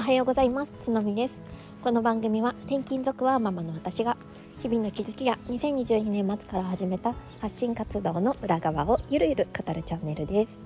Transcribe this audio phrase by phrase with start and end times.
[0.00, 0.72] おはようございます。
[0.80, 1.42] つのみです。
[1.84, 4.16] この番組は転勤族はママの私が
[4.62, 10.62] 日々の気づきや2022年末から始めた発信活動の裏側をゆるゆる語るチャンネルです。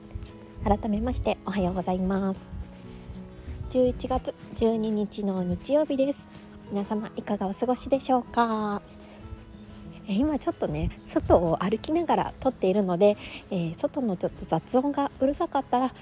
[0.62, 2.48] 改めましておはようございます。
[3.70, 6.28] 11月12日の日曜日です。
[6.70, 8.82] 皆様いかがお過ごしでしょうか？
[10.06, 13.16] 今ちょっとね外を歩きながら撮っているので、
[13.50, 15.92] えー、外のちょっと雑音がうるさかったら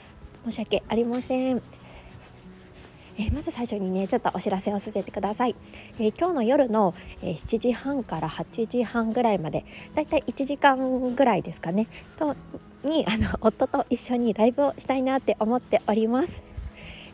[0.45, 1.63] 申し訳ありません。
[3.19, 5.57] えー、まず最初にねちょっとお知らせをさせてください、
[5.99, 11.89] えー、今日の夜の、えー、7時半から8時半ぐらいまでだいたい1時間ぐらいですかね。
[12.17, 12.37] と
[12.85, 16.43] にあの夫と一緒にライブをしたいなって思っております。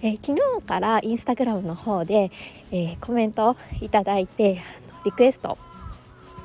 [0.00, 2.30] え昨日からインスタグラムの方で、
[2.70, 4.62] えコメントをいただいて
[5.04, 5.58] リクエスト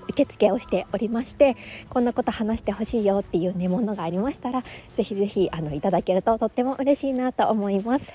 [0.10, 1.56] 受付をしておりまして
[1.90, 4.64] こんなこと話してほしいよっていうねものがありましたら
[4.96, 8.12] ぜひぜひあのいただけるととっても嬉しいなと思います。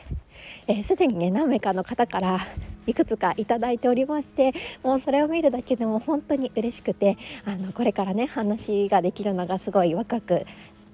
[0.85, 2.39] す、で、にね何名かの方から
[2.87, 10.47] いくつかいただいておりましてもうそれを見るだけでも本当に嬉しくてあのこれからね話ができるのがすごい若く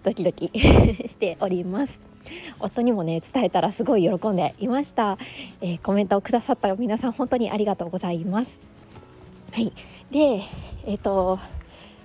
[0.02, 0.50] ドキドキ
[1.08, 2.00] しております。
[2.58, 5.18] 夫にもね伝えたらすごい喜んでいました、
[5.60, 8.73] えー、コメントをくださった皆さん本当にありがとうございます。
[9.54, 9.72] はい
[10.10, 10.42] で
[10.84, 11.38] えっ、ー、と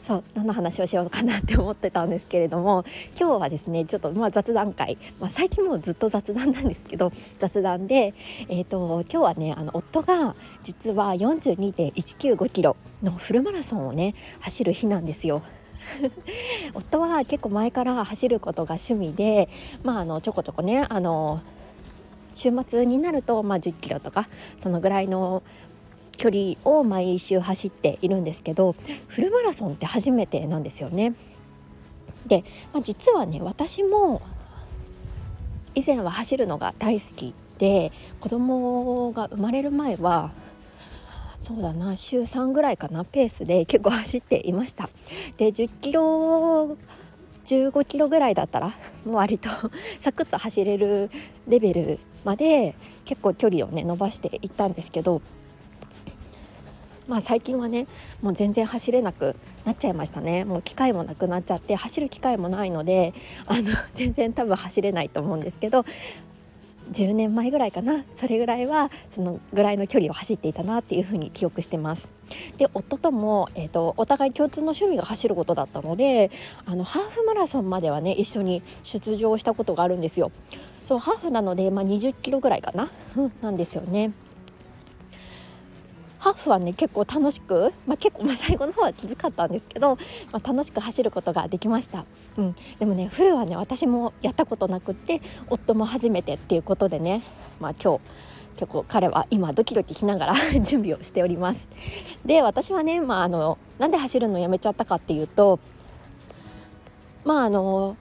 [0.03, 2.85] そう何の話をしようかなって思ってたんですけれども
[3.19, 8.13] 今日はですねちょっとまあ雑談会、まあ、最近もずっと雑談なんですけど雑談で、
[8.49, 15.41] えーと、今日はねあの夫が実は42.195キロのフルマラソンをね走る日なんですよ。
[16.75, 19.49] 夫は結構前から走ることが趣味で、
[19.83, 21.41] まあ、あのちょこちょこねあの
[22.31, 25.41] 週末になると、まあ、10キロとかそのぐらいの
[26.19, 28.75] 距離を毎週走っているんですけど
[29.07, 31.15] フルマラソンって初めてなんですよね。
[32.27, 34.21] で、まあ、実はね私も
[35.73, 40.31] 以前は走るのが大好きで子供が生まれる前は
[41.39, 44.89] そうだな週3ぐらいかなペースで結構走っていました
[45.37, 46.77] で10キロ
[47.45, 48.67] 15キロぐらいだったら
[49.05, 49.49] もう割と
[49.99, 51.09] サクッと走れる
[51.47, 52.75] レベルまで
[53.05, 55.21] 結構距離をね伸ばしていったんですけど
[57.09, 57.87] まあ、最近はね
[58.21, 60.45] もう全然走れなくなっちゃいましたね。
[60.45, 63.13] もう機会もなくなっちゃって走る機会もないので
[63.47, 63.63] あの
[63.95, 65.85] 全然多分走れないと思うんですけど
[66.91, 68.03] 10年前ぐらいかな。
[68.15, 72.11] それぐらいはそのぐらいの距離を走っていたなっていうふうに記憶してます。
[72.57, 76.29] で夫とも、えーと、お互い共通の趣味が走ることだったので
[76.67, 80.31] あのハーフマラソンまではね一緒に出場したことがあるんですよ。
[80.85, 84.11] そうハーフなので、まあ、20キロぐらいかな、うん、なんですよね。
[86.19, 89.97] ハーフはね結構楽しく、まあ、結構まあ最後の方はきつかったんですけど、
[90.31, 92.05] まあ、楽しく走ることができました、
[92.37, 97.23] うん、でもねフルはね私もやったことなくって夫も初めてっていうことでね、
[97.59, 98.01] まあ、今日
[98.57, 101.69] 結構彼は今ドキドキしながら 準備をしております。
[102.25, 105.59] で私はね、まあ、あのなんで走るのやめちゃったかっていうと
[107.23, 107.95] まああの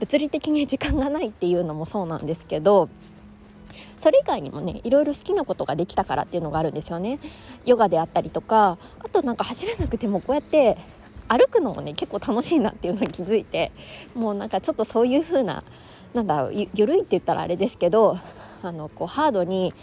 [0.00, 2.88] 物理的に時間がないっていうのもそうなんですけど
[3.98, 7.18] それ以外にもねいろいろ好きなことができたからっていうのがあるんですよね
[7.64, 10.76] ヨガであったりとかあとなんか走れなくてもこうやって
[11.28, 13.70] 歩くのもね結構楽しいなっていうのに気づいて
[14.14, 15.62] もうなんかちょっとそういう風な
[16.14, 18.18] なんだろう緩いって言ったらあれですけど
[18.62, 19.74] あのこうハードに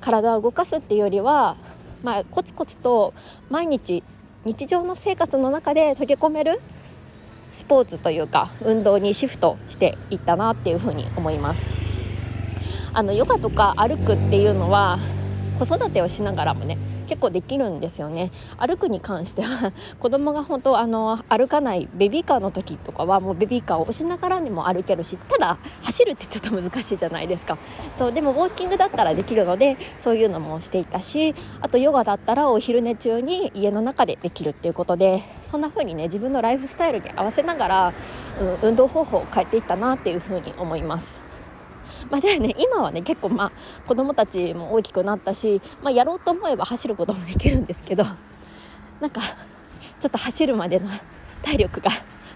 [0.00, 1.56] 体を動かすっていうよりは、
[2.02, 3.14] まあ、コツコツと
[3.48, 4.02] 毎日
[4.44, 6.60] 日常の生活の中で溶け込める
[7.52, 11.83] スポーツというか運動にシフトしていったなっていうふうに思います。
[12.94, 14.98] あのヨガとか歩くっていうのは
[15.58, 27.58] 子育てをしながらもね結構できるんですよね歩くに関しては 子供が本当あの歩かないベビーカーの時とかはもうベビーカーを押しながらにも歩けるしただ走るってちょっと難しいじゃないですか
[27.96, 37.92] そうでもウォーキングだったらできるのでそういうのもしていたしあとヨガだったらお昼寝中に家の中でできるっていうことでそんな風にね自分のライフスタイルに合わせながら、
[38.40, 41.23] うん、運動方法を変えていったなっていう風に思います。
[42.10, 43.52] まあ、じゃあね今はね結構まあ
[43.86, 48.04] 子供たちも大きくなったし、まあ、やろうと思えば走ることもできるんですけど
[49.00, 49.20] なんか
[50.00, 50.88] ちょっと走るまでの
[51.42, 51.90] 体力が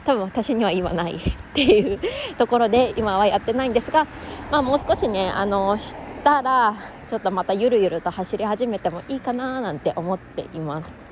[0.04, 1.20] 多分私には今ない っ
[1.54, 2.00] ていう
[2.36, 4.06] ところで今はやってないんですが、
[4.50, 6.74] まあ、もう少しねあのしたら
[7.06, 11.08] ちょっとまたゆるゆると走り始めてもいいかななんて思っています。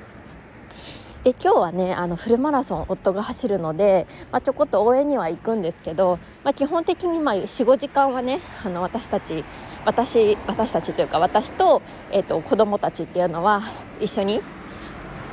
[1.23, 9.43] で今日はねあのフルマラソン夫が走るので、まあ、ちょこっと応援には行くんですけど、まあ、基本的に45時間はねあの私たち
[9.85, 11.81] 私私たちというか私と,、
[12.11, 13.63] えーと、子供たちっていうのは
[13.99, 14.41] 一緒に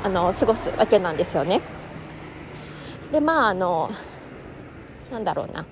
[0.02, 1.60] あの過ごすわけなんですよね。
[3.12, 3.90] でまああの
[5.12, 5.66] なんだろうな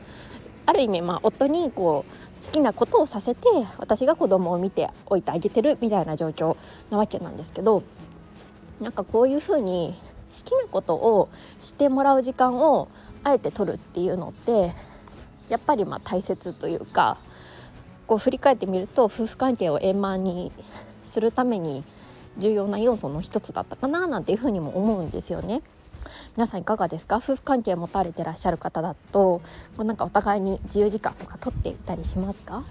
[0.67, 3.49] ある意味、まあ、夫にこう好きなことをさせて
[3.79, 6.57] 私が子供を見ておいてあげてるみたいな状況
[6.91, 7.83] なわけなんですけど
[8.81, 9.95] なんかこういうふうに
[10.37, 11.29] 好きなことを
[11.61, 12.89] してもらう時間を
[13.23, 14.73] あえて取るっていうのって
[15.49, 17.19] やっぱりま大切というか
[18.07, 20.51] こう振り返ってみると夫婦関係を円満に
[21.05, 21.85] するために
[22.39, 25.63] 重要な要素の一つだったかななんていうふうにも思うんですよね。
[26.37, 27.19] 皆さんいかがですか？
[27.19, 29.41] 夫婦関係持たれてらっしゃる方だと
[29.77, 32.65] こうなんかお互いに自由時間とか取っていたりしますか？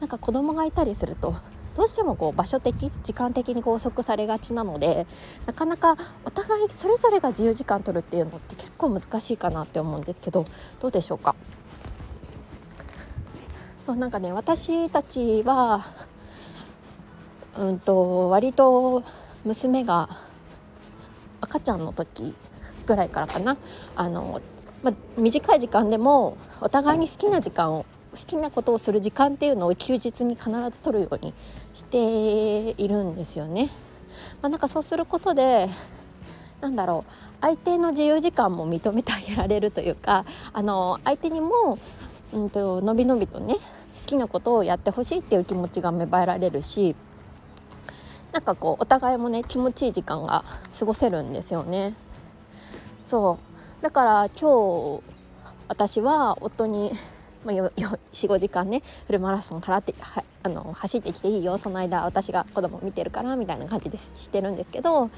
[0.00, 1.34] なんか子供がいたりすると
[1.76, 5.06] どうしてもこう場所的時間的に拘束されがちなので
[5.46, 10.44] なかなかお互いそれぞれが自由時間取るっていうのって結構難しいかなって思うんですけど
[10.80, 11.34] どうでしょうか？
[13.84, 15.86] そうなんかね私たちは
[17.58, 19.02] うんと割と
[19.44, 20.20] 娘が
[21.40, 22.34] 赤ちゃんの時
[22.86, 23.56] ぐらいからかな。
[23.94, 24.40] あの、
[24.82, 31.34] まあ短い時間でもお互いに好きな時間を好きなことをする時間っていうのを休日に必ず取るように
[31.74, 33.70] しているんですよね。
[34.40, 35.68] まあ、なんかそうすることで
[36.60, 41.78] なんだろう相手の自由時間も認めてあげられるというかあの相手にも、
[42.32, 43.60] うんと、のびのびとね好
[44.06, 46.94] きなことをやってほしいっていう気持ちが芽生えられるし
[48.32, 50.44] なんかこうお互いもね気持ちいい時間が
[50.78, 51.94] 過ごせるんですよね
[53.08, 53.38] そ
[53.80, 55.02] うだから今日
[55.68, 56.92] 私は夫に、
[57.44, 61.58] まあ、45時間ねフルマラソン払ってはあの走ってきていいよ。
[61.58, 65.10] その間私が子供見てるからみたいな感じでしてるんですけど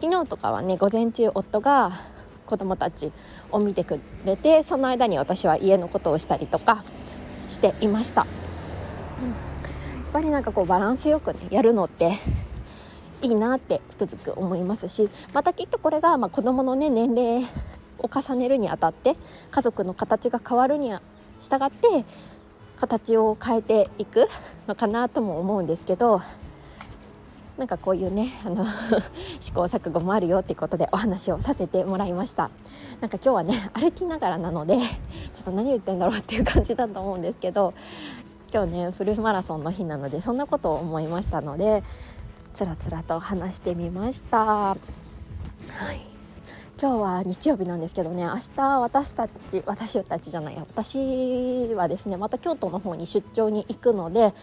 [0.00, 2.00] 昨日とかはね午前中夫が
[2.46, 3.12] 子供たち
[3.50, 6.84] を見てくれてその間に私は家のことをしたりとか
[7.48, 8.26] していました、
[9.20, 9.34] うん、や
[10.08, 12.18] っぱりなんかこうバランスよくねやるのって
[13.22, 17.44] いいなってつくづく思いますしまたきっとこれがまあ子どもの、ね、年齢
[17.98, 19.16] を重ねるにあたって
[19.50, 20.92] 家族の形が変わるに
[21.40, 22.04] 従って
[22.76, 24.28] 形を変えていく
[24.68, 26.20] のかなとも思うんですけど
[27.56, 28.66] なんかこういうねあの
[29.40, 32.50] 試行錯誤もあるよっていうことでお話をさせてもらいました
[33.00, 34.84] なんか今日はね歩きながらなのでちょ
[35.40, 37.72] っと何言ってんだろうっていう感じだと思うんですけど
[38.52, 41.82] 今日ねフルマラソンの日なのでそんなことを思いましたので
[42.54, 44.38] つらつらと話してみました。
[44.38, 44.76] は
[45.92, 46.15] い
[46.78, 54.34] 今日は日曜日なんですけどね明日私たち私たちじゃない私はですねまた京都の方に出張に行くので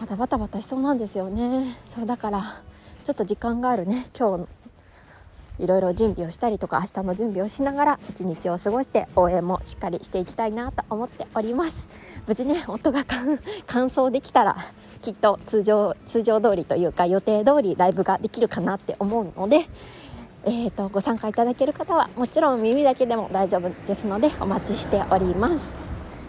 [0.00, 1.76] またバタバタしそうなんですよね。
[1.86, 2.62] そうだから
[3.04, 4.06] ちょっと時間があるね。
[4.18, 4.48] 今日
[5.62, 11.90] いろいろ準備をしたりとか明日の準備をしながら一日を過ごして応援もしっかりしていきたいなと思っております。
[12.26, 14.56] 無事ね夫が完走できたら
[15.02, 19.66] きっと通常通常通りというか予定通りライブができるかなって思うので、
[20.44, 25.76] えーと、ご参加いただける方はもちろん耳だけでも大丈夫ですのでお待ちしております。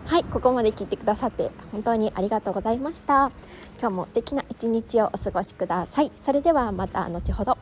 [0.05, 3.31] はいここまで聞いてくださって本当にありがとうございました。
[3.79, 6.11] 今日も素敵な一日をお過ごしください。
[6.25, 7.57] それではまた後ほど。